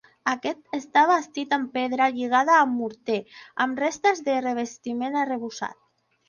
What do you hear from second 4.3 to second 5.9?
de revestiment arrebossat.